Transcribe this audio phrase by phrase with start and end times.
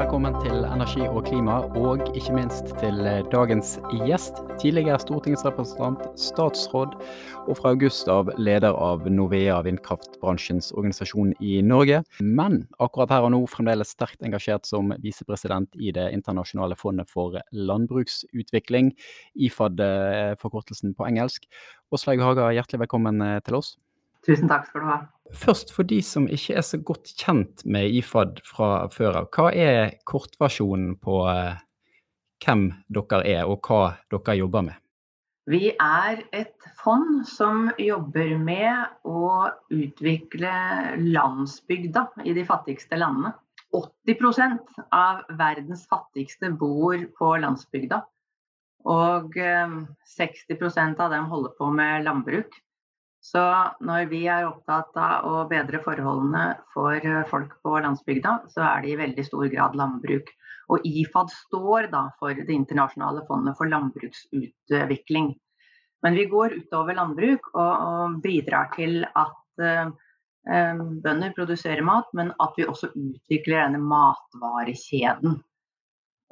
[0.00, 3.74] velkommen til Energi og klima, og ikke minst til eh, dagens
[4.06, 4.38] gjest.
[4.62, 6.94] Tidligere stortingsrepresentant, statsråd,
[7.42, 12.00] og fra august av leder av Novea, vindkraftbransjens organisasjon i Norge.
[12.24, 17.36] Men akkurat her og nå fremdeles sterkt engasjert som visepresident i Det internasjonale fondet for
[17.52, 18.94] landbruksutvikling,
[19.36, 21.44] IFAD-forkortelsen på engelsk.
[21.92, 23.74] Åslaug Haga, hjertelig velkommen eh, til oss.
[24.24, 25.02] Tusen takk skal du ha.
[25.36, 29.28] Først for de som ikke er så godt kjent med IFAD fra før av.
[29.34, 31.60] Hva er kortversjonen på eh,
[32.44, 34.80] hvem dere er, og hva dere jobber med?
[35.50, 40.52] Vi er et fond som jobber med å utvikle
[41.00, 43.32] landsbygda i de fattigste landene.
[43.74, 48.02] 80% av verdens fattigste bor på landsbygda.
[48.90, 52.54] Og 60 eh, av dem holder på med landbruk.
[53.20, 53.40] Så
[53.84, 58.84] når vi er opptatt av å bedre forholdene for eh, folk på landsbygda, så er
[58.84, 60.32] det i veldig stor grad landbruk.
[60.72, 65.34] Og IFAD står da for Det internasjonale fondet for landbruksutvikling.
[66.00, 69.92] Men vi går utover landbruk og, og bidrar til at eh,
[71.04, 75.36] bønder produserer mat, men at vi også utvikler denne matvarekjeden.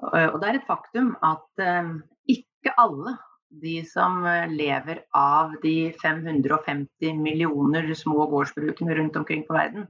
[0.09, 1.93] Og det er et faktum at eh,
[2.33, 3.19] ikke alle
[3.51, 9.87] de som eh, lever av de 550 millioner små gårdsbrukene rundt omkring på verden,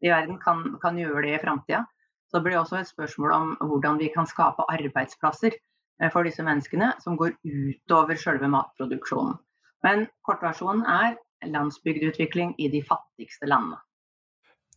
[0.00, 1.84] i verden kan, kan gjøre det i framtida.
[2.30, 6.44] Så blir det også et spørsmål om hvordan vi kan skape arbeidsplasser eh, for disse
[6.46, 9.36] menneskene som går utover selve matproduksjonen.
[9.84, 11.18] Men kortversjonen er
[11.50, 13.80] landsbygdutvikling i de fattigste landene.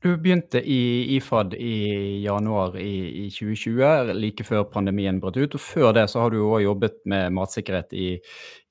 [0.04, 5.54] Du begynte i IFAD i januar i, i 2020, like før pandemien brøt ut.
[5.56, 8.10] og Før det så har du òg jobbet med matsikkerhet i,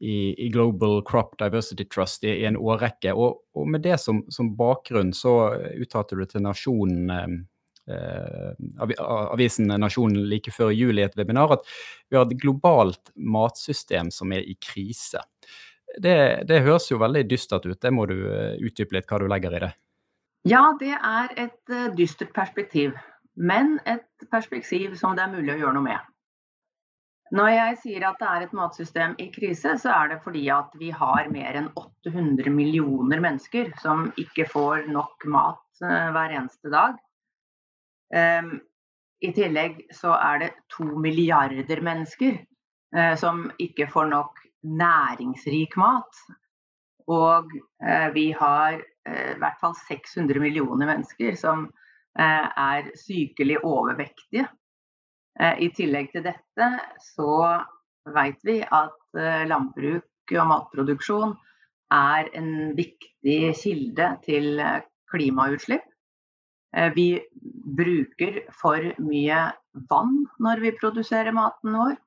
[0.05, 3.15] i, i, Global Crop Diversity Trust i, en årrekke.
[3.17, 5.33] Og, og, med det som, som bakgrunn så
[5.73, 8.53] uttalte du til Nasjonen eh,
[9.01, 11.65] avisen Nasjonen like før jul i et webinar at
[12.11, 15.25] vi har et globalt matsystem som er i krise.
[15.97, 17.81] Det, det høres jo veldig dystert ut.
[17.81, 19.73] Det må du eh, utdype litt hva du legger i det.
[20.49, 22.97] Ja, det er et uh, dystert perspektiv.
[23.37, 26.09] Men et perspektiv som det er mulig å gjøre noe med.
[27.33, 30.75] Når jeg sier at det er et matsystem i krise, så er det fordi at
[30.77, 36.75] vi har mer enn 800 millioner mennesker som ikke får nok mat uh, hver eneste
[36.75, 36.99] dag.
[38.13, 38.59] Um,
[39.23, 42.35] I tillegg så er det to milliarder mennesker
[42.99, 46.25] uh, som ikke får nok næringsrik mat.
[47.11, 47.49] Og
[48.15, 51.67] vi har Eh, i hvert fall 600 millioner mennesker som
[52.19, 54.47] eh, er sykelig overvektige.
[55.41, 56.69] Eh, I tillegg til dette
[57.03, 57.39] så
[58.13, 58.99] vet vi at
[59.47, 61.35] landbruk og matproduksjon
[61.93, 64.63] er en viktig kilde til
[65.13, 65.85] klimautslipp.
[66.97, 67.21] Vi
[67.77, 69.43] bruker for mye
[69.91, 71.99] vann når vi produserer maten vår.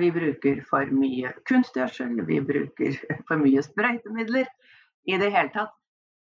[0.00, 2.96] Vi bruker for mye kunstgjødsel, vi bruker
[3.28, 4.48] for mye sprøytemidler.
[5.08, 5.76] I det hele tatt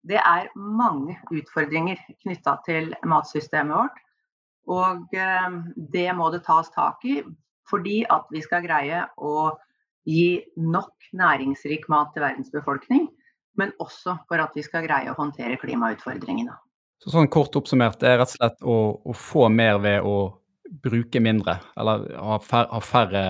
[0.09, 4.01] det er mange utfordringer knytta til matsystemet vårt.
[4.69, 5.59] Og eh,
[5.93, 7.21] det må det tas tak i
[7.69, 9.51] fordi at vi skal greie å
[10.09, 13.11] gi nok næringsrik mat til verdens befolkning,
[13.61, 16.55] men også for at vi skal greie å håndtere klimautfordringene.
[17.05, 20.17] Så sånn Kort oppsummert, det er rett og slett å, å få mer ved å
[20.83, 23.25] bruke mindre, eller ha færre, ha færre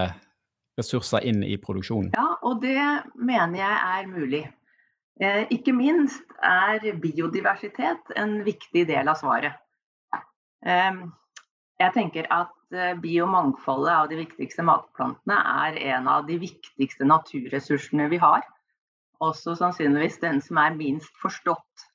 [0.78, 2.12] ressurser inn i produksjonen?
[2.14, 2.78] Ja, og det
[3.18, 4.44] mener jeg er mulig.
[5.18, 9.56] Eh, ikke minst er biodiversitet en viktig del av svaret.
[11.78, 18.08] Jeg tenker at eh, biomangfoldet av de viktigste matplantene er en av de viktigste naturressursene
[18.10, 18.42] vi har.
[19.22, 21.86] Også sannsynligvis den som er minst forstått.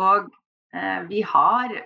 [0.00, 0.30] Og
[0.72, 1.76] eh, vi har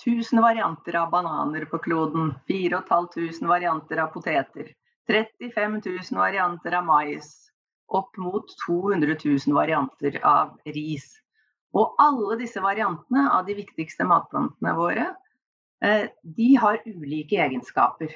[0.00, 4.72] 1000 varianter av bananer på kloden, 4500 varianter av poteter,
[5.08, 7.28] 35 000 varianter av mais,
[7.88, 11.06] opp mot 200 000 varianter av ris.
[11.76, 15.10] Og alle disse variantene av de viktigste matplantene våre,
[15.84, 18.14] eh, de har ulike egenskaper.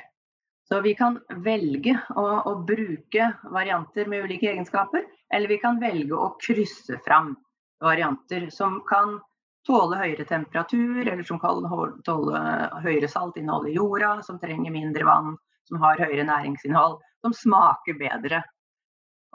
[0.71, 5.03] Så vi kan velge å, å, bruke varianter med ulike egenskaper,
[5.35, 7.35] eller vi kan velge å krysse fram
[7.83, 9.19] varianter som kan
[9.67, 11.67] tåle høyere temperatur, eller som kan
[12.07, 12.43] tåle
[12.85, 15.35] høyere saltinnhold i jorda, som trenger mindre vann,
[15.69, 18.43] som har høyere næringsinnhold, som smaker bedre.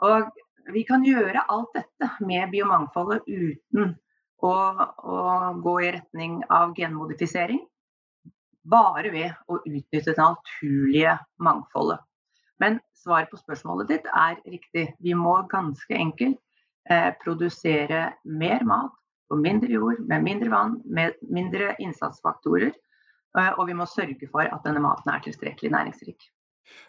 [0.04, 0.28] Og
[0.74, 3.94] vi kan gjøre alt dette med biomangfoldet uten
[4.44, 7.62] å, å gå i retning av genmodifisering.
[8.66, 12.02] Bare ved å utnytte det naturlige mangfoldet.
[12.58, 14.88] Men svaret på spørsmålet ditt er riktig.
[14.98, 16.40] Vi må ganske enkelt
[16.90, 18.94] eh, produsere mer mat
[19.28, 22.72] på mindre jord, med mindre vann, med mindre innsatsfaktorer.
[23.36, 26.28] Og vi må sørge for at denne maten er tilstrekkelig næringsrik.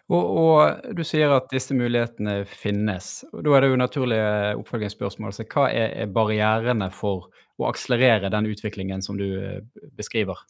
[0.08, 3.26] Og, og, du sier at disse mulighetene finnes.
[3.32, 4.30] og Da er det jo naturlige
[4.62, 5.34] oppfølgingsspørsmål.
[5.36, 7.28] Så hva er, er barrierene for
[7.58, 9.60] å akselerere den utviklingen som du eh,
[9.98, 10.40] beskriver?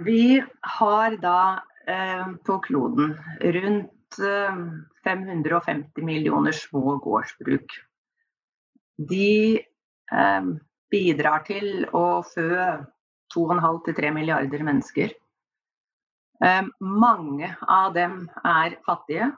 [0.00, 0.42] Vi
[0.76, 1.40] har da
[1.88, 4.60] eh, på kloden rundt eh,
[5.04, 7.76] 550 millioner små gårdsbruk.
[9.10, 10.50] De eh,
[10.90, 12.50] bidrar til å fø
[13.34, 15.14] 2,5-3 milliarder mennesker.
[16.44, 19.30] Ehm, mange av dem er fattige,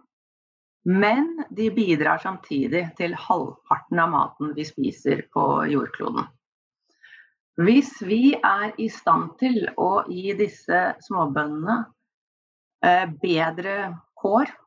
[0.85, 6.29] men de bidrar samtidig til halvparten av maten vi spiser på jordkloden.
[7.63, 11.83] Hvis vi er i stand til å gi disse småbøndene
[12.87, 13.77] eh, bedre
[14.19, 14.59] kår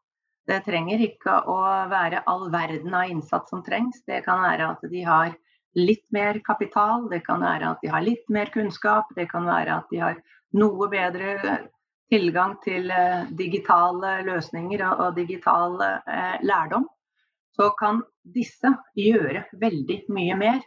[0.46, 1.58] Det trenger ikke å
[1.90, 4.04] være all verden av innsats som trengs.
[4.06, 5.32] Det kan være at de har
[5.74, 9.80] litt mer kapital, det kan være at de har litt mer kunnskap, det kan være
[9.80, 10.20] at de har
[10.54, 11.32] noe bedre
[12.12, 16.88] tilgang til eh, digitale løsninger og digital eh, lærdom,
[17.56, 18.02] så kan
[18.36, 20.64] disse gjøre veldig mye mer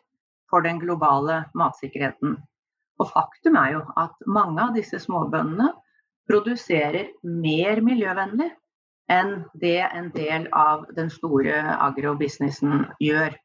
[0.51, 2.39] for den globale matsikkerheten.
[2.99, 5.71] Og faktum er jo at mange av disse småbøndene
[6.29, 8.49] produserer mer miljøvennlig
[9.09, 13.37] enn det en del av den store agrobusinessen gjør.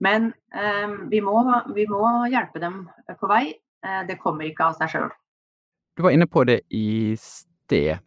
[0.00, 1.40] Men eh, vi, må,
[1.74, 2.84] vi, må, hjelpe dem
[3.20, 3.44] på vei.
[3.84, 5.10] Eh, det kommer ikke av seg sjøl.
[5.96, 7.98] Du var inne på det i sted,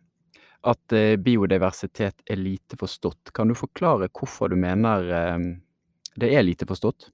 [0.63, 3.33] at eh, biodiversitet er lite forstått.
[3.35, 5.49] Kan du forklare hvorfor du mener eh,
[6.15, 7.09] det er lite forstått?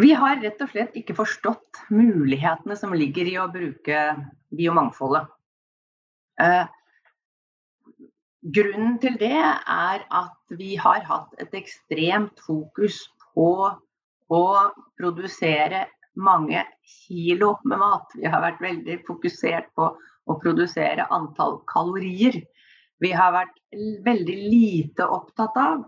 [0.00, 4.02] Vi har rett og slett ikke forstått mulighetene som ligger i å bruke
[4.54, 5.30] biomangfoldet.
[6.40, 6.66] Eh,
[8.40, 13.02] grunnen til det er at vi har hatt et ekstremt fokus
[13.34, 13.50] på
[14.30, 14.44] å
[14.98, 15.86] produsere
[16.20, 18.12] mange kilo med mat.
[18.16, 19.90] Vi har vært veldig fokusert på
[20.30, 22.40] å produsere antall kalorier.
[23.00, 23.56] Vi har vært
[24.04, 25.84] veldig lite opptatt av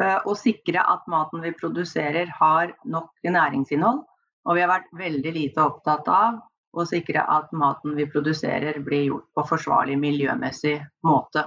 [0.00, 4.06] uh, å sikre at maten vi produserer har nok næringsinnhold.
[4.48, 6.40] Og vi har vært veldig lite opptatt av
[6.72, 11.44] å sikre at maten vi produserer blir gjort på forsvarlig miljømessig måte.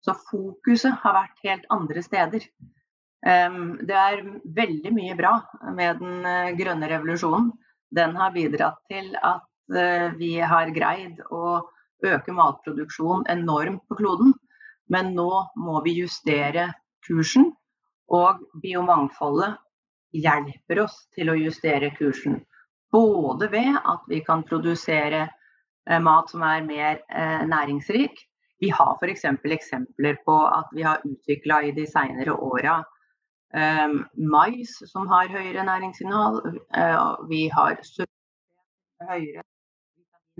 [0.00, 2.46] Så fokuset har vært helt andre steder.
[3.20, 4.22] Det er
[4.56, 5.34] veldig mye bra
[5.76, 7.50] med den uh, grønne revolusjonen.
[7.92, 9.44] Den har bidratt til at
[9.74, 11.60] Eh, vi har greid å
[12.06, 14.34] øke matproduksjonen enormt på kloden.
[14.90, 16.72] Men nå må vi justere
[17.06, 17.52] kursen,
[18.10, 19.60] og biomangfoldet
[20.10, 22.40] hjelper oss til å justere kursen.
[22.90, 28.18] Både ved at vi kan produsere eh, mat som er mer eh, næringsrik.
[28.60, 29.28] Vi har f.eks.
[29.28, 32.80] eksempler på at vi har utvikla i de seinere åra
[33.54, 36.58] eh, mais som har høyere næringsinnhold.
[36.76, 37.78] Eh, vi har
[39.08, 39.42] høyere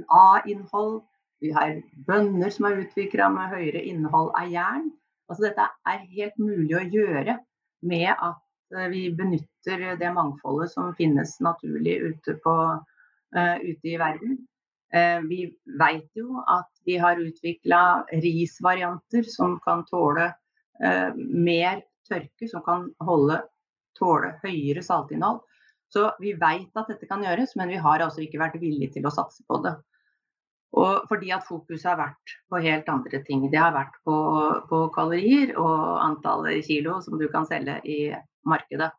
[0.09, 1.01] A-innhold.
[1.41, 4.91] Vi har bønner som er utvikla med høyere innhold av jern.
[5.31, 7.39] Altså dette er helt mulig å gjøre
[7.87, 12.55] med at eh, vi benytter det mangfoldet som finnes naturlig ute, på,
[13.37, 14.39] uh, ute i verden.
[14.91, 15.45] Uh, vi
[15.79, 17.83] vet jo at vi har utvikla
[18.25, 20.33] risvarianter som kan tåle
[20.83, 23.41] uh, mer tørke, som kan holde,
[23.99, 25.41] tåle høyere saltinnhold.
[25.91, 29.09] Så vi vet at dette kan gjøres, men vi har altså ikke vært villige til
[29.09, 29.75] å satse på det.
[30.79, 33.43] Og fordi at fokuset har vært på helt andre ting.
[33.51, 34.17] Det har vært på,
[34.71, 38.13] på kalorier og antall kilo som du kan selge i
[38.47, 38.93] markedet.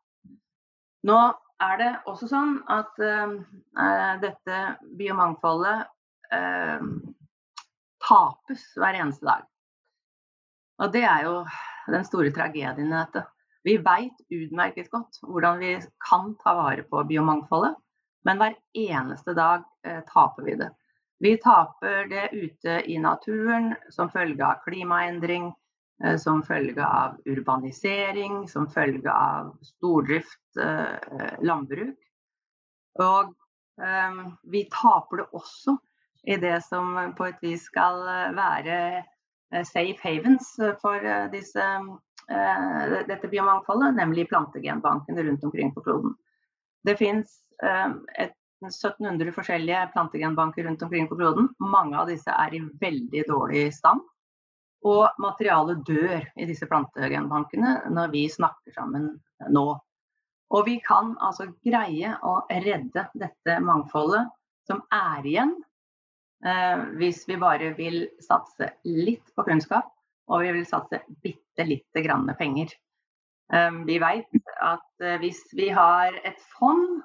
[1.08, 1.18] Nå
[1.62, 4.60] er det også sånn at uh, dette
[4.98, 5.88] biomangfoldet
[6.34, 6.84] uh,
[8.04, 9.48] tapes hver eneste dag.
[10.82, 11.36] Og det er jo
[11.92, 13.22] den store tragedien i dette.
[13.62, 17.76] Vi veit utmerket godt hvordan vi kan ta vare på biomangfoldet,
[18.26, 20.70] men hver eneste dag eh, taper vi det.
[21.22, 25.52] Vi taper det ute i naturen som følge av klimaendring,
[26.02, 31.94] eh, som følge av urbanisering, som følge av stordrift, eh, landbruk.
[33.06, 33.30] Og
[33.78, 35.78] eh, vi taper det også
[36.26, 38.02] i det som på et vis skal
[38.34, 38.76] være
[39.68, 41.64] safe havens for disse,
[43.08, 46.14] dette biomangfoldet, nemlig plantegenbankene rundt omkring på kloden.
[46.86, 51.48] Det fins et 1700 forskjellige plantegenbanker rundt omkring på kloden.
[51.58, 54.02] Mange av disse er i veldig dårlig stand.
[54.86, 59.12] Og materialet dør i disse plantegenbankene når vi snakker sammen
[59.54, 59.66] nå.
[60.52, 64.26] Og vi kan altså greie å redde dette mangfoldet
[64.68, 65.71] som er igjen, eh,
[66.98, 69.92] hvis vi bare vil satse litt på kunnskap,
[70.26, 72.72] og vi vil satse bitte lite grann penger.
[73.52, 77.02] Eh, vi vet at eh, hvis vi har et fond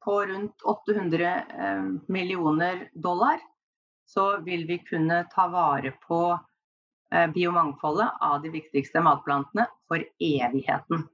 [0.00, 3.42] på rundt 800 millioner dollar,
[4.08, 6.38] så vil vi kunne ta vare på
[7.14, 11.04] eh, biomangfoldet av de viktigste matplantene for evigheten.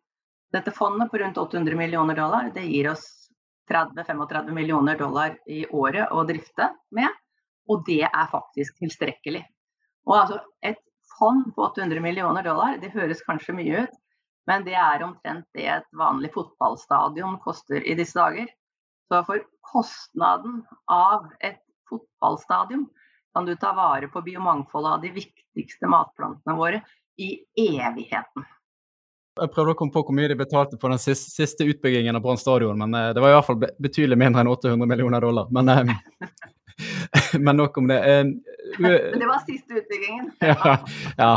[0.55, 3.24] Dette fondet på rundt 800 millioner dollar det gir oss
[3.71, 7.09] 30-35 millioner dollar i året å drifte med,
[7.71, 9.44] og det er faktisk tilstrekkelig.
[10.09, 10.80] Og altså, et
[11.18, 13.94] fond på 800 millioner dollar, det høres kanskje mye ut,
[14.49, 18.50] men det er omtrent det et vanlig fotballstadion koster i disse dager.
[19.09, 22.85] Så for kostnaden av et fotballstadion
[23.35, 26.83] kan du ta vare på biomangfoldet av de viktigste matplantene våre
[27.21, 28.44] i evigheten.
[29.35, 32.23] Jeg prøvde å komme på hvor mye de betalte for den siste, siste utbyggingen av
[32.23, 35.49] Brann stadion, men uh, det var i hvert fall betydelig mindre enn 800 millioner dollar.
[35.55, 36.53] Men, uh,
[37.47, 37.99] men nok om det.
[37.99, 38.31] Uh,
[38.79, 40.31] det var siste utbyggingen.
[40.53, 40.79] ja,
[41.19, 41.35] ja.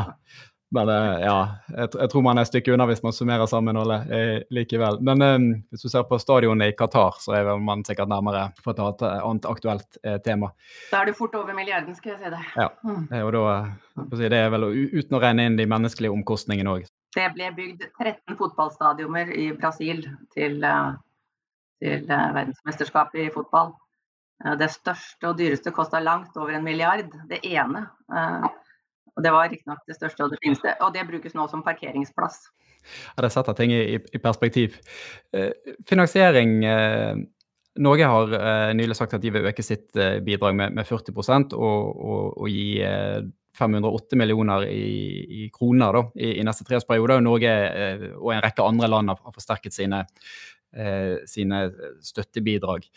[0.76, 1.36] Men ja,
[1.72, 4.02] jeg, jeg, tror man er et stykke unna hvis man summerer sammen alle
[4.52, 4.98] likevel.
[5.00, 5.24] Men
[5.72, 8.90] hvis du ser på stadionet i Qatar, så er man sikkert nærmere for å ta
[8.92, 10.52] et annet aktuelt tema.
[10.92, 12.44] Da er du fort over milliarden, skal jeg si det.
[12.60, 13.08] Ja, mm.
[13.22, 13.56] og da,
[14.20, 16.92] det er vel uten å regne inn de menneskelige omkostningene òg.
[17.18, 20.04] Det ble bygd 13 fotballstadioner i Brasil
[20.36, 20.90] til, eh,
[21.82, 23.72] til eh, verdensmesterskapet i fotball.
[24.44, 27.88] Eh, det største og dyreste kosta langt over en milliard, det ene.
[29.18, 30.76] Og det var riktignok det største og det fineste.
[30.86, 32.38] Og det brukes nå som parkeringsplass.
[33.16, 34.78] Ja, det setter ting i, i perspektiv.
[35.90, 36.62] Finansiering
[37.82, 38.36] Norge har
[38.78, 39.90] nylig sagt at de vil øke sitt
[40.26, 42.78] bidrag med, med 40 og, og, og gi
[43.58, 47.20] 508 millioner i, i kroner da, i, i, neste treårsperiode.
[47.20, 50.04] Og Norge eh, og en rekke andre land har, forsterket sine,
[50.76, 51.68] eh, sine,
[52.06, 52.88] støttebidrag.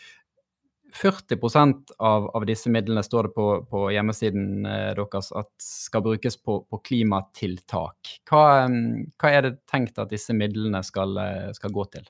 [0.91, 6.35] 40% av, av, disse midlene står det på, på hjemmesiden eh, deres at skal brukes
[6.43, 8.17] på, på klimatiltak.
[8.27, 12.09] Hva, hva, er det tenkt at disse midlene skal, eh, skal gå til?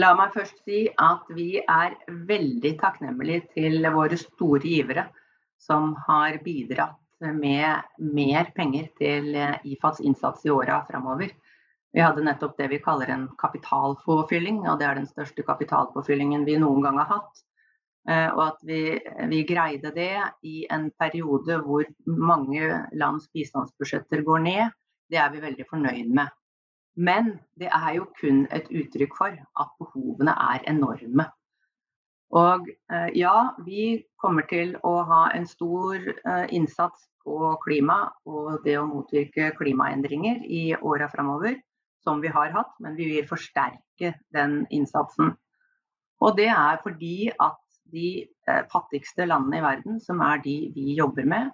[0.00, 5.06] La meg først si at vi er veldig takknemlige til våre store givere
[5.60, 11.30] som har bidratt med mer penger til IFADs IFAs innsats i åra framover.
[11.92, 16.56] Vi hadde nettopp det vi kaller en kapitalpåfylling, og det er den største kapitalpåfyllingen vi
[16.60, 17.42] noen gang har hatt.
[18.08, 18.80] Eh, og at vi,
[19.30, 24.72] vi, greide det i en periode hvor mange lands bistandsbudsjetter går ned,
[25.12, 26.32] det er vi veldig fornøyd med.
[26.96, 31.28] Men det er jo kun et uttrykk for at behovene er enorme.
[32.32, 36.00] Og eh, ja, vi kommer til å ha en stor
[36.48, 41.56] innsats på klima og det å motvirke klimaendringer i åra framover,
[42.02, 45.34] som vi har hatt, men vi vil forsterke den innsatsen.
[46.22, 47.58] Og det er fordi at
[47.92, 51.50] de eh, fattigste landene i verden, som er de vi jobber med,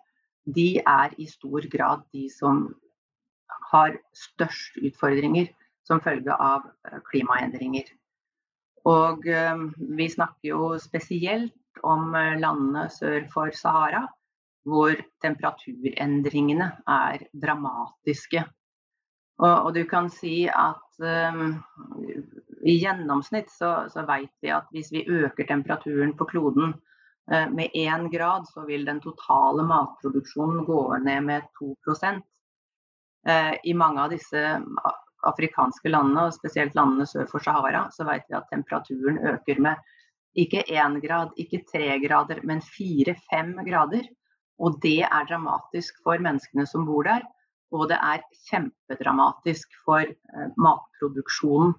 [0.48, 2.68] de er i stor grad de som
[3.72, 5.50] har størst utfordringer
[5.88, 7.88] som følge av eh, klimaendringer.
[8.88, 9.64] Og eh,
[10.00, 11.54] vi snakker jo spesielt
[11.86, 14.06] om landene sør for Sahara,
[14.66, 18.44] hvor temperaturendringene er dramatiske.
[19.38, 21.58] Og, og du kan si at um,
[22.66, 27.70] i gjennomsnitt så, så vet vi at hvis vi øker temperaturen på kloden uh, med
[27.74, 32.18] én grad, så vil den totale matproduksjonen gå ned med 2 uh,
[33.28, 34.42] eh, I mange av disse
[35.26, 39.94] afrikanske landene, og spesielt landene sør for Sahara, så vet vi at temperaturen øker med
[40.38, 44.06] ikke én grad, ikke tre grader, men fire-fem grader.
[44.58, 47.26] Og det er dramatisk for menneskene som bor der,
[47.74, 51.76] og det er kjempedramatisk for eh, matproduksjonen.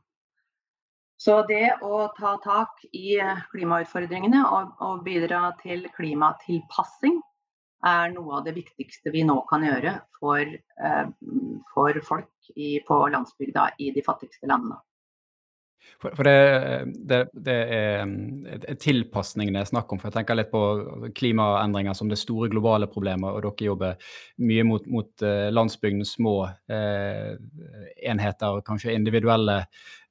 [1.19, 7.17] Så det å ta tak i eh, klimautfordringene og, og, bidra til klimatilpassing
[7.89, 11.09] er noe av det viktigste vi nå kan gjøre for, eh,
[11.73, 14.79] for folk i, på landsbygda i de fattigste landene.
[15.99, 18.05] For, for det, det, det, er
[18.79, 19.99] tilpasningene det er snakk om.
[19.99, 20.61] for Jeg tenker litt på
[21.15, 23.93] klimaendringer som det store globale problemet, og dere jobber
[24.47, 26.35] mye mot, mot uh, landsbygdens små
[26.71, 27.31] eh,
[28.07, 29.57] enheter, kanskje individuelle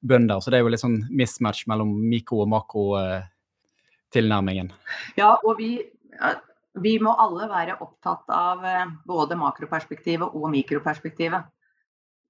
[0.04, 0.40] bønder.
[0.44, 4.68] Så det er jo litt sånn mismatch mellom mikro- og makrotilnærmingen.
[4.68, 4.72] Uh,
[5.16, 5.80] ja, og vi,
[6.84, 8.60] vi må alle være opptatt av
[9.08, 11.48] både makroperspektivet og mikroperspektivet.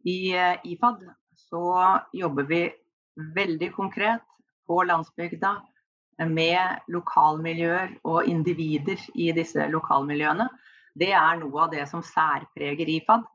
[0.06, 0.30] I
[0.62, 2.70] IFAD så jobber vi
[3.18, 4.24] veldig konkret
[4.68, 5.52] på landsbygda
[6.28, 10.48] med lokalmiljøer og individer i disse lokalmiljøene.
[10.98, 13.26] Det er noe av det som særpreger IFAD.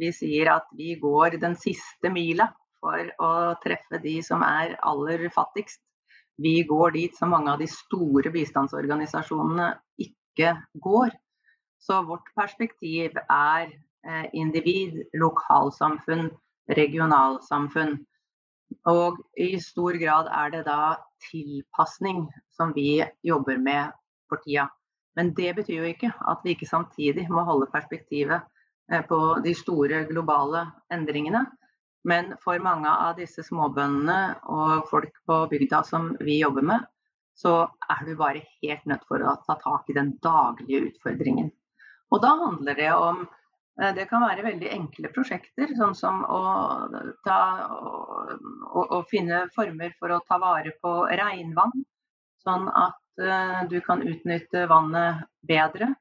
[0.00, 2.48] Vi sier at vi går den siste mila
[2.80, 5.82] for å treffe de som er aller fattigst.
[6.40, 11.12] Vi går dit som mange av de store bistandsorganisasjonene ikke går.
[11.80, 16.30] Så vårt perspektiv er eh, individ, lokalsamfunn,
[16.72, 17.98] regionalsamfunn.
[18.90, 20.96] Og i stor grad er det da
[21.30, 23.92] tilpasning som vi jobber med
[24.28, 24.68] for tida.
[25.18, 28.40] Men det betyr jo ikke at vi ikke samtidig må holde perspektivet
[28.92, 31.44] eh, på de store globale endringene.
[32.08, 36.86] Men for mange av disse småbøndene og folk på bygda som vi jobber med,
[37.36, 41.50] så er du bare helt nødt for å ta tak i den daglige utfordringen.
[42.10, 43.26] Og da handler det om
[43.96, 46.40] det kan være veldig enkle prosjekter, sånn som å,
[47.24, 47.38] ta,
[47.70, 51.72] å, å finne former for å ta vare på regnvann.
[52.44, 55.94] Sånn at Eh, du kan utnytte vannet bedre.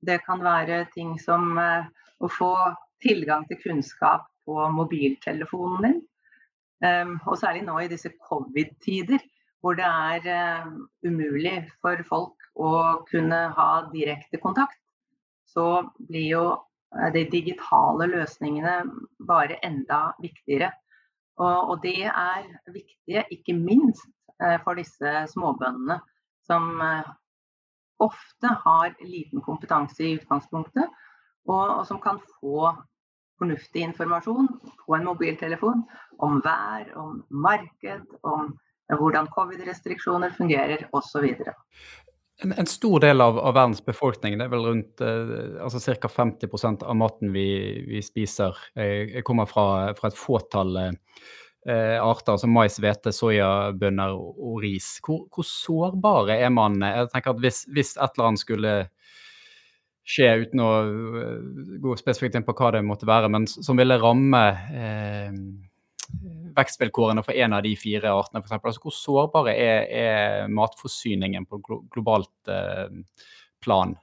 [0.00, 1.86] Det kan være ting som eh,
[2.20, 2.52] å få
[3.02, 5.98] tilgang til kunnskap på mobiltelefonen din.
[6.84, 9.22] Ehm, og særlig nå i disse covid-tider,
[9.62, 10.68] hvor det er eh,
[11.06, 12.72] umulig for folk å
[13.08, 14.78] kunne ha direkte kontakt,
[15.48, 16.44] så blir jo
[17.14, 18.76] de digitale løsningene
[19.28, 20.70] bare enda viktigere.
[21.38, 24.08] Og, og det er viktige ikke minst
[24.64, 25.98] for disse småbøndene
[26.48, 27.08] som eh,
[27.98, 30.86] ofte har liten kompetanse i utgangspunktet,
[31.48, 32.70] og, og, som kan få
[33.38, 34.48] fornuftig informasjon
[34.84, 35.84] på en mobiltelefon
[36.24, 38.52] om vær, om marked, om
[38.88, 41.26] hvordan covid-restriksjoner fungerer osv.
[42.44, 46.10] En, en, stor del av, av, verdens befolkning, det er vel rundt eh, altså ca.
[46.12, 47.48] 50% av maten vi,
[47.88, 50.92] vi spiser, jeg, jeg kommer fra, fra et fåtall eh,
[51.66, 54.96] eh, arter altså mais, hvete, soyabønner og ris.
[55.04, 56.78] Hvor, hvor, sårbare er man?
[56.84, 58.76] Jeg tenker at hvis, hvis, et eller annet skulle
[60.08, 60.70] skje, uten å
[61.20, 61.48] eh,
[61.82, 65.34] gå spesifikt inn på hva det måtte være, men som ville ramme eh,
[66.56, 68.58] vekstvilkårene for en av de fire artene, f.eks.
[68.58, 71.60] Altså, hvor sårbare er, er, matforsyningen på
[71.92, 72.88] globalt eh,
[73.64, 73.96] plan?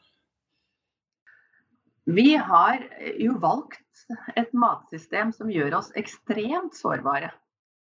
[2.06, 2.84] Vi har
[3.18, 4.06] jo valgt
[4.38, 7.32] et matsystem som gjør oss ekstremt sårbare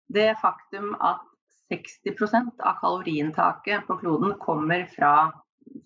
[0.06, 1.24] det faktum at
[1.72, 5.32] 60% av kaloriinntaket på kloden kommer fra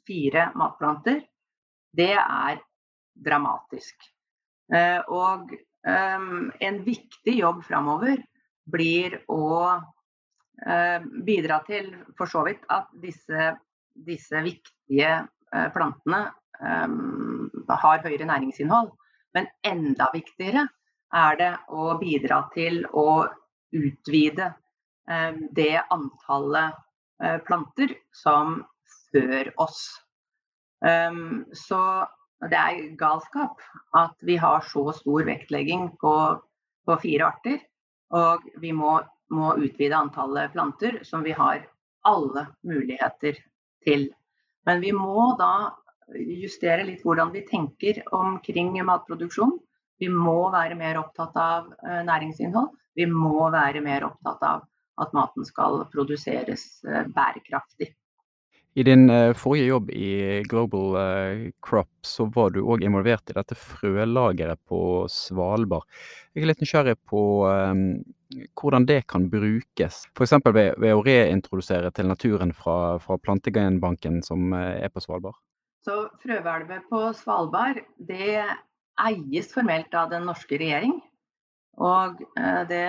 [0.06, 1.22] fire matplanter,
[1.96, 2.60] det er
[3.16, 3.96] dramatisk.
[4.74, 5.54] Eh, og
[5.86, 8.18] en viktig jobb framover
[8.68, 11.88] blir å uh, bidra til
[12.18, 13.54] for så vidt at disse,
[13.94, 16.26] disse viktige uh, plantene
[16.60, 18.90] har høyere næringsinnhold.
[19.32, 20.66] Men enda viktigere
[21.16, 23.24] er det å bidra til å
[23.72, 24.50] utvide
[25.10, 26.76] eh, det antallet
[27.22, 28.60] eh, planter som
[29.10, 29.82] før oss.
[30.80, 31.78] Så
[32.48, 33.60] det er galskap
[33.96, 36.14] at vi har så stor vektlegging på,
[36.86, 37.58] på fire arter.
[38.16, 38.96] Og vi må,
[39.30, 41.66] må, utvide antallet planter som vi har
[42.08, 43.36] alle muligheter
[43.84, 44.08] til.
[44.66, 45.70] Men vi må da
[46.16, 49.58] justere litt hvordan vi tenker omkring matproduksjon.
[50.00, 52.72] Vi må være mer opptatt av eh, næringsinnhold.
[52.96, 54.64] Vi må være mer opptatt av
[55.00, 57.92] at maten skal produseres eh, bærekraftig.
[58.78, 63.34] I din eh, forrige jobb i Global eh, Crop, så var du òg involvert i
[63.34, 64.80] dette frølageret på
[65.10, 65.88] Svalbard.
[66.34, 67.82] Jeg er litt nysgjerrig på um,
[68.60, 70.36] hvordan det kan brukes, f.eks.
[70.46, 75.34] Ved, ved å reintrodusere til naturen fra, fra plantegenbanken som er på Svalbard?
[75.82, 78.44] Så Frøhvelvet på Svalbard det
[79.00, 81.00] eies formelt av den norske regjering.
[81.78, 82.86] Og eh, det,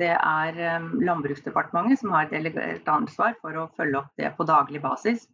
[0.00, 4.82] det, er eh, Landbruksdepartementet som har delegert ansvar for å følge opp det på daglig
[4.82, 5.28] basis.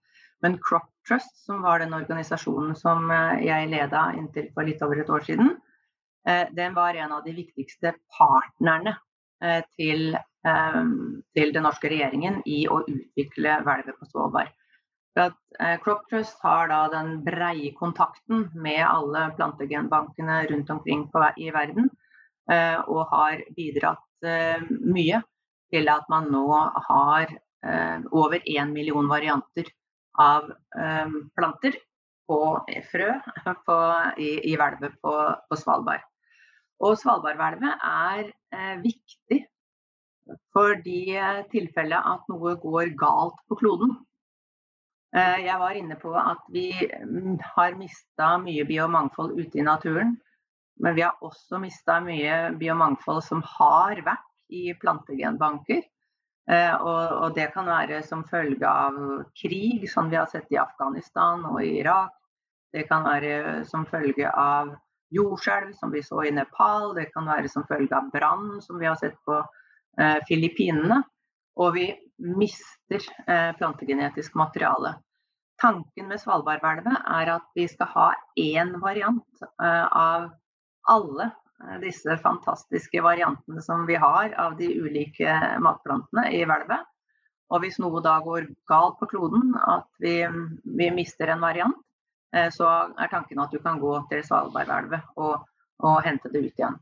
[0.44, 5.00] Men Crop Trust, som var den organisasjonen som eh, jeg leda inntil for litt over
[5.02, 5.56] et år siden,
[6.26, 8.96] den var en av de viktigste partnerne
[9.78, 10.16] til,
[11.38, 14.50] til den norske regjeringen i å utvikle hvelvet på Svalbard.
[15.84, 21.06] Crop Trust har da den breie kontakten med alle plantegenbankene rundt omkring
[21.38, 21.92] i verden
[22.46, 25.22] og har bidratt eh, mye
[25.74, 26.46] til at man nå
[26.86, 29.66] har eh, over én million varianter
[30.16, 30.46] av
[31.36, 31.74] planter
[32.26, 32.38] på
[32.90, 33.10] frø
[33.66, 33.76] på,
[34.18, 35.12] i, i hvelvet på,
[35.48, 36.04] på, Svalbard.
[36.84, 39.42] Og Svalbardhvelvet er eh, viktig
[40.54, 41.00] for de
[41.52, 43.94] tilfellene at noe går galt på kloden.
[45.16, 50.16] Eh, jeg var inne på at vi mm, har mista mye biomangfold ute i naturen.
[50.82, 55.82] Men vi har også mista mye biomangfold som har vært i plantegenbanker.
[56.50, 58.98] Eh, og, og, det kan være som følge av
[59.40, 62.12] krig, som vi har sett i Afghanistan og i Irak.
[62.74, 64.74] Det kan være som følge av
[65.14, 66.92] jordskjelv, som vi så i Nepal.
[66.94, 71.02] Det kan være som følge av brann, som vi har sett på eh, Filippinene.
[71.56, 71.88] Og vi
[72.20, 74.96] mister eh, plantegenetisk materiale.
[75.60, 78.08] Tanken med Svalbardhvelvet er at vi skal ha
[78.38, 80.28] én variant eh, av
[80.92, 86.86] alle eh, disse fantastiske variantene som vi har av de ulike matplantene i hvelvet.
[87.54, 90.18] Og hvis noe da går galt på kloden, at vi,
[90.78, 91.76] vi mister en variant,
[92.34, 95.46] eh, så er tanken at du kan gå til Svalbardhvelvet og,
[95.86, 96.80] og hente det ut igjen.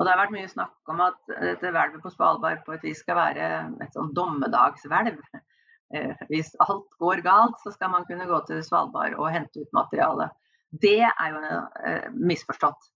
[0.00, 3.02] Og Det har vært mye snakk om at dette hvelvet på Svalbard på et vis
[3.02, 3.48] skal være
[3.84, 5.18] et sånn dommedagshvelv.
[5.94, 9.72] Eh, hvis alt går galt, så skal man kunne gå til Svalbard og hente ut
[9.74, 10.28] materiale.
[10.70, 12.90] Det er jo eh, misforstått.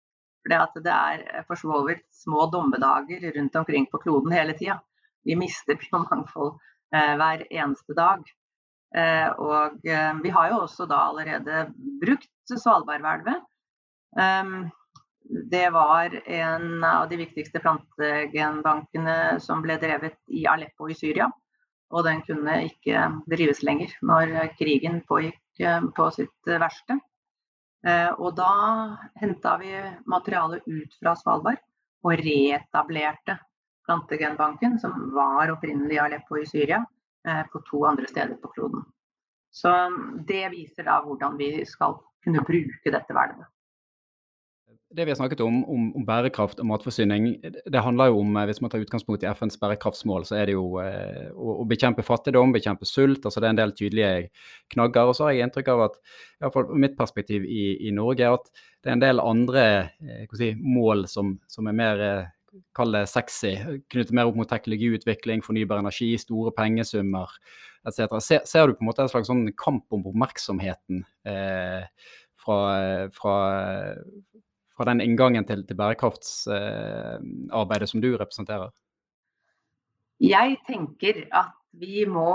[0.45, 4.79] For det er for så vidt små dommedager rundt omkring på kloden hele tida.
[5.25, 6.59] Vi mister biomangfold
[6.95, 8.25] eh, hver eneste dag.
[8.95, 11.67] Eh, og eh, vi har jo også da allerede
[12.03, 13.41] brukt Svalbardhvelvet.
[14.15, 14.69] Um,
[15.51, 21.31] det var en av de viktigste plantegenbankene som ble drevet i Aleppo i Syria.
[21.95, 27.01] Og den kunne ikke drives lenger når krigen pågikk eh, på sitt verste.
[27.85, 28.51] Eh, og da
[29.21, 29.73] henta vi
[30.09, 31.61] materialet ut fra Svalbard
[32.05, 33.37] og reetablerte
[33.85, 36.81] plantegenbanken, som var opprinnelig i Aleppo i Syria,
[37.29, 38.85] eh, på to andre steder på kloden.
[39.53, 39.73] Så
[40.27, 43.54] det viser da hvordan vi skal kunne bruke dette hvelvet
[44.95, 48.47] det vi har snakket om, om, om, bærekraft og matforsyning, det handler jo om, eh,
[48.49, 52.05] hvis man tar utgangspunkt i FNs bærekraftsmål, så er det jo eh, å, å, bekjempe
[52.07, 53.25] fattigdom, bekjempe sult.
[53.25, 54.13] altså Det er en del tydelige
[54.75, 55.11] knagger.
[55.11, 55.99] Og så har jeg inntrykk av at,
[56.43, 59.67] iallfall mitt perspektiv i, i Norge, at det er en del andre
[60.05, 62.33] eh, si, mål som, som, er mer eh,
[62.71, 63.57] Kall det sexy,
[63.91, 67.33] knyttet mer opp mot teknologiutvikling, fornybar energi, store pengesummer
[67.83, 68.15] etc.
[68.23, 71.83] Ser, ser, du på en måte en slags sånn kamp om oppmerksomheten eh,
[72.45, 72.59] fra,
[73.17, 73.35] fra
[74.77, 78.71] fra den inngangen til, til bærekraftsarbeidet som du representerer?
[80.23, 82.29] Jeg tenker at vi må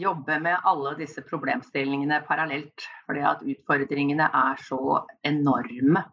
[0.00, 2.86] jobbe med alle disse problemstillingene parallelt.
[3.06, 6.04] Fordi at utfordringene er så enorme.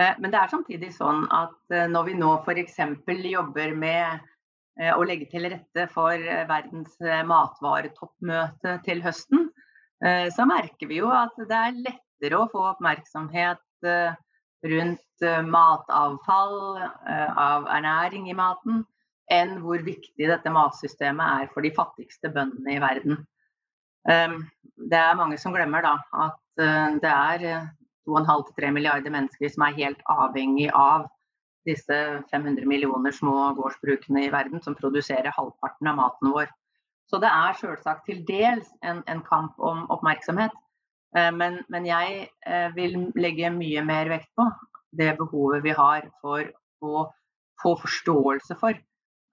[0.00, 2.80] Eh, men det er samtidig sånn at eh, når vi nå f.eks.
[3.30, 4.24] jobber med
[4.80, 9.50] eh, å legge til rette for verdens matvaretoppmøte til høsten,
[10.04, 13.62] så merker vi jo at det er lettere å få oppmerksomhet
[14.64, 18.82] rundt eh, matavfall, eh, av ernæring i maten,
[19.32, 23.22] enn hvor viktig dette matsystemet er for de fattigste bøndene i verden.
[24.10, 24.42] Ehm,
[24.90, 25.94] det er mange som glemmer da
[26.26, 27.68] at eh, det er
[28.08, 31.08] 2,5-3 milliarder mennesker som er helt avhengig av
[31.64, 31.96] disse
[32.30, 36.50] 500 millioner små gårdsbrukene i verden som produserer halvparten av maten vår.
[37.08, 40.52] Så det er selvsagt til dels en, en kamp om oppmerksomhet.
[41.18, 44.48] Eh, men, men, jeg eh, vil legge mye mer vekt på
[44.94, 46.46] det behovet vi har for
[46.84, 47.06] å
[47.62, 48.78] få forståelse for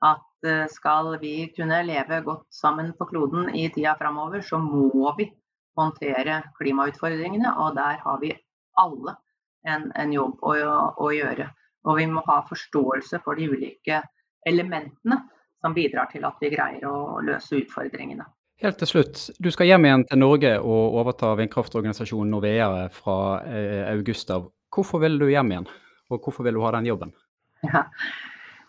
[0.06, 5.14] at eh, skal vi kunne leve godt sammen på kloden i tida framover, så må
[5.18, 5.30] vi
[5.78, 7.54] håndtere klimautfordringene.
[7.64, 8.34] Og der har vi
[8.82, 9.18] alle
[9.68, 10.56] en, en jobb å,
[10.98, 11.50] å, gjøre.
[11.86, 14.02] Og vi må ha forståelse for de ulike
[14.48, 15.18] elementene
[15.62, 18.26] som bidrar til at vi greier å løse utfordringene.
[18.62, 23.16] Helt til slutt, du skal hjem igjen til Norge og overta vindkraftorganisasjonen Novea fra
[23.50, 24.52] eh, august av.
[24.70, 25.66] Hvorfor vil du hjem igjen,
[26.14, 27.16] og hvorfor vil du ha den jobben?
[27.66, 27.82] Ja.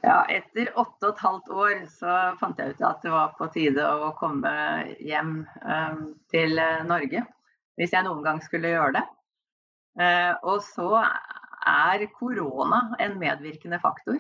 [0.01, 0.17] ja.
[0.33, 3.85] etter åtte og et halvt år så fant jeg ut at det var på tide
[3.85, 4.55] å komme
[4.97, 6.01] hjem eh,
[6.33, 7.27] til Norge.
[7.77, 9.07] Hvis jeg noen gang skulle gjøre det.
[10.01, 11.05] Eh, og så
[11.69, 14.17] er korona en medvirkende faktor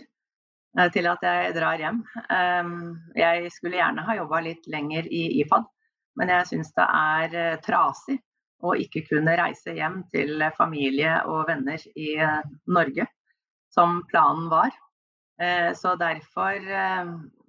[0.94, 2.02] til at jeg drar hjem.
[2.32, 2.76] Ehm,
[3.16, 5.66] jeg skulle gjerne ha jobba litt lenger i IFAD,
[6.20, 8.18] men jeg syns det er eh, trasig
[8.62, 13.08] å ikke kunne reise hjem til familie og venner i eh, Norge,
[13.74, 14.72] som planen var.
[15.74, 16.60] Så derfor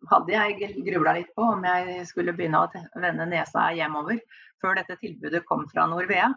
[0.09, 4.17] hadde jeg grubla litt på om jeg skulle begynne å vende nesa hjemover
[4.63, 6.31] før dette tilbudet kom fra Norvea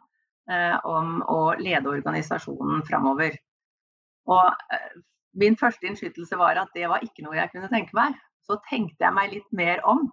[0.90, 3.38] om å lede organisasjonen framover.
[4.28, 4.66] Og
[5.40, 8.16] min første innskytelse var at det var ikke noe jeg kunne tenke meg.
[8.46, 10.06] Så tenkte jeg meg litt mer om.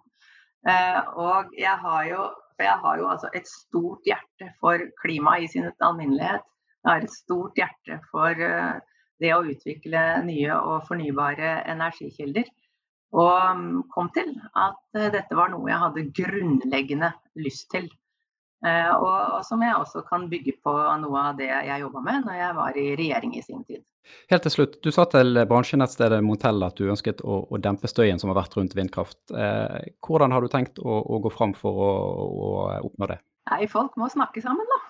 [0.64, 2.24] Uh, og jeg har jo,
[2.58, 6.44] jeg har jo altså et stort hjerte for klima i sin alminnelighet.
[6.84, 8.80] Jeg har et stort hjerte for uh,
[9.22, 12.48] det å utvikle nye og fornybare energikilder.
[13.14, 17.86] Og um, kom til at uh, dette var noe jeg hadde grunnleggende lyst til.
[18.64, 20.72] Og, og, som jeg også kan bygge på
[21.02, 23.82] noe av det jeg jobba med når jeg var i regjering i sin tid.
[24.30, 28.20] Helt til slutt, du sa til bransjenettstedet Montell at du ønsket å, å, dempe støyen
[28.20, 29.20] som har vært rundt vindkraft.
[29.32, 31.92] Eh, hvordan har du tenkt å, å gå fram for å,
[32.24, 32.50] å,
[32.88, 33.20] oppnå det?
[33.50, 34.80] Nei, Folk må snakke sammen, da.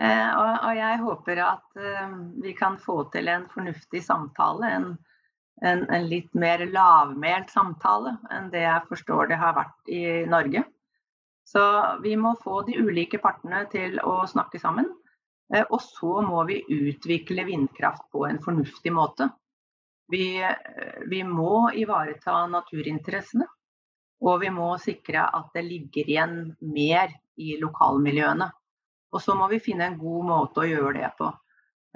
[0.00, 4.74] Eh, og, og, jeg håper at eh, vi kan få til en fornuftig samtale.
[4.78, 4.90] En,
[5.60, 10.64] en, en, litt mer lavmælt samtale enn det jeg forstår det har vært i Norge.
[11.50, 11.62] Så
[12.02, 14.86] vi må få de ulike partene til å snakke sammen.
[15.50, 19.26] Eh, og så må vi utvikle vindkraft på en fornuftig måte.
[20.10, 23.48] Vi, eh, vi må ivareta naturinteressene.
[24.20, 28.50] Og vi må sikre at det ligger igjen mer i lokalmiljøene.
[29.10, 31.32] Og så må vi finne en god måte å gjøre det på.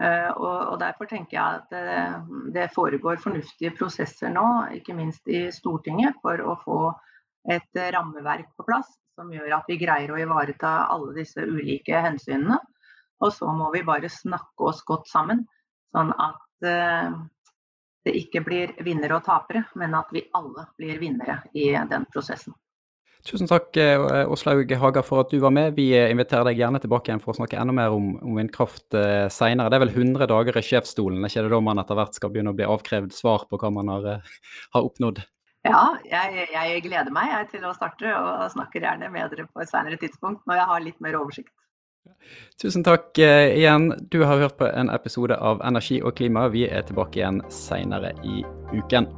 [0.03, 1.99] Uh, og, og, Derfor tenker jeg at det,
[2.57, 4.47] det foregår fornuftige prosesser nå,
[4.81, 6.79] ikke minst i Stortinget, for å få
[7.55, 12.59] et rammeverk på plass som gjør at vi greier å ivareta alle disse ulike hensynene.
[13.23, 15.45] Og så må vi bare snakke oss godt sammen,
[15.95, 16.43] sånn at
[18.05, 22.55] det ikke blir vinnere og tapere, men at vi alle blir vinnere i den prosessen.
[23.25, 23.97] Tusen takk eh,
[24.29, 25.73] Åslaug Haga for at du var med.
[25.79, 28.93] Vi eh, inviterer deg gjerne tilbake igjen for å snakke enda mer om, om vindkraft
[29.33, 29.71] senere.
[29.73, 32.35] Det er vel 100 dager i sjefsstolen, er ikke det da man etter hvert skal
[32.35, 34.35] begynne å bli avkrevd svar på hva man har, eh,
[34.77, 35.23] har oppnådd?
[35.65, 39.63] Ja, jeg, jeg, gleder meg jeg, til å starte og snakker gjerne med dere på
[39.65, 41.55] et senere tidspunkt når jeg har litt mer oversikt.
[42.61, 43.89] Tusen takk eh, igjen.
[44.13, 46.51] Du har hørt på en episode av Energi og klima.
[46.53, 48.43] Vi er tilbake igjen seinere i
[48.77, 49.09] uken.